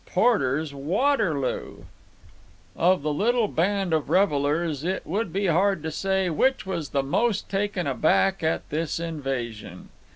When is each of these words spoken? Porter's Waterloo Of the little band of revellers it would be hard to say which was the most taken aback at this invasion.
Porter's 0.07 0.73
Waterloo 0.73 1.83
Of 2.75 3.03
the 3.03 3.13
little 3.13 3.47
band 3.47 3.93
of 3.93 4.09
revellers 4.09 4.83
it 4.83 5.05
would 5.05 5.31
be 5.31 5.45
hard 5.45 5.83
to 5.83 5.91
say 5.91 6.27
which 6.27 6.65
was 6.65 6.89
the 6.89 7.03
most 7.03 7.49
taken 7.49 7.85
aback 7.85 8.41
at 8.41 8.67
this 8.71 8.99
invasion. 8.99 9.89